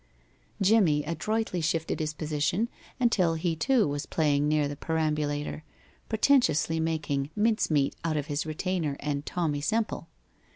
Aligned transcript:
Jimmie 0.59 1.03
adroitly 1.03 1.61
shifted 1.61 1.99
his 1.99 2.15
position 2.15 2.69
until 2.99 3.35
he 3.35 3.55
too 3.55 3.87
was 3.87 4.07
playing 4.07 4.47
near 4.47 4.67
the 4.67 4.75
perambulator, 4.75 5.63
pretentiously 6.09 6.79
making 6.79 7.29
mince 7.35 7.69
meat 7.69 7.95
out 8.03 8.17
of 8.17 8.25
his 8.25 8.43
retainer 8.43 8.97
and 8.99 9.23
Tommie 9.27 9.61
Semple. 9.61 10.07